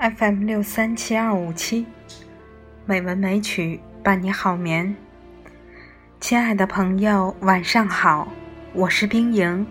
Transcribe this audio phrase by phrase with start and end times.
[0.00, 1.84] FM 六三七二五七，
[2.86, 4.96] 美文美曲伴你好眠。
[6.18, 8.32] 亲爱的朋友，晚上好，
[8.72, 9.66] 我是冰莹。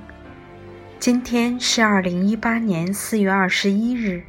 [1.00, 4.22] 今天是二零一八年四月二十一日，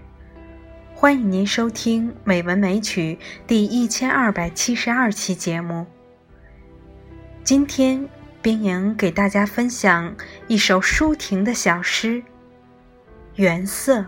[0.95, 5.87] 欢迎您收听《美文美曲》第一千二百七十二期节目。
[7.45, 8.09] 今天，
[8.41, 10.17] 冰莹给大家分享
[10.49, 12.23] 一首舒婷的小诗
[13.35, 14.01] 《原色》。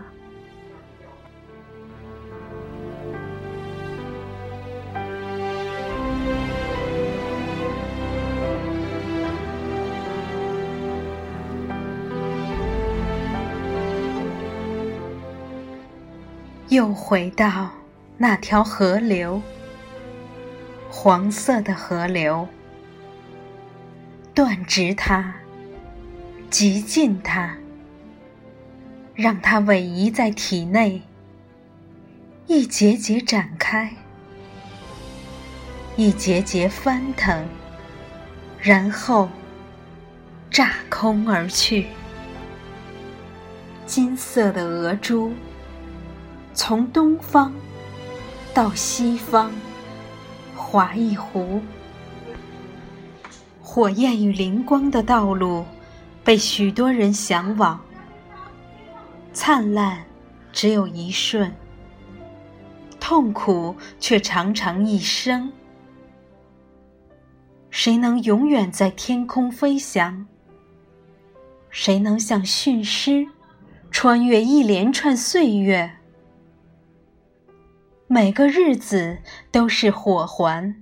[16.73, 17.69] 又回到
[18.17, 19.39] 那条河流，
[20.89, 22.47] 黄色的河流，
[24.33, 25.35] 断直它，
[26.49, 27.55] 极尽它，
[29.13, 31.03] 让它逶迤在体内，
[32.47, 33.93] 一节节展开，
[35.95, 37.47] 一节节翻腾，
[38.59, 39.29] 然后
[40.49, 41.85] 炸空而去。
[43.85, 45.31] 金色的额珠。
[46.55, 47.51] 从东方
[48.53, 49.51] 到西方，
[50.55, 51.59] 划一弧，
[53.59, 55.65] 火焰与灵光的道路，
[56.23, 57.81] 被许多人向往。
[59.33, 60.05] 灿烂
[60.51, 61.51] 只有一瞬，
[62.99, 65.51] 痛苦却常常一生。
[67.71, 70.27] 谁能永远在天空飞翔？
[71.71, 73.27] 谁能像驯狮，
[73.89, 75.91] 穿越一连串岁月？
[78.13, 79.17] 每个日子
[79.51, 80.75] 都是火环，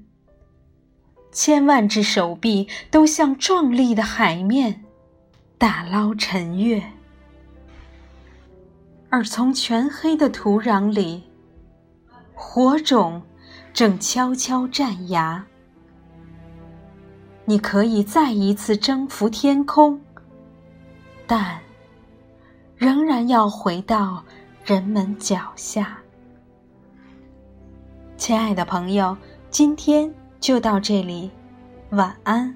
[1.32, 4.84] 千万只手臂都像壮丽的海面，
[5.58, 6.84] 打捞沉月。
[9.10, 11.24] 而从全黑的土壤里，
[12.34, 13.22] 火种
[13.72, 15.46] 正悄悄绽芽。
[17.46, 20.02] 你可以再一次征服天空，
[21.26, 21.62] 但
[22.76, 24.26] 仍然要回到
[24.66, 26.01] 人们脚下。
[28.22, 29.18] 亲爱的朋友，
[29.50, 31.32] 今天就到这里，
[31.90, 32.56] 晚安。